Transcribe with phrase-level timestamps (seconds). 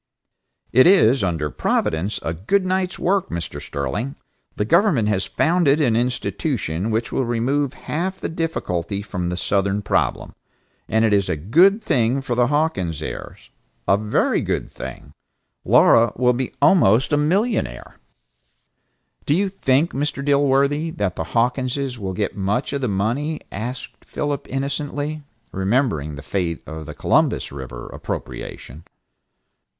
[0.73, 3.61] "It is, under Providence, a good night's work, Mr.
[3.61, 4.15] Sterling.
[4.55, 9.83] The government has founded an institution which will remove half the difficulty from the southern
[9.83, 10.33] problem.
[10.89, 13.51] And it is a good thing for the Hawkins heirs,
[13.87, 15.13] a very good thing.
[15.63, 17.97] Laura will be almost a millionaire."
[19.27, 20.25] "Do you think, Mr.
[20.25, 25.21] Dilworthy, that the Hawkinses will get much of the money?" asked Philip innocently,
[25.51, 28.83] remembering the fate of the Columbus River appropriation.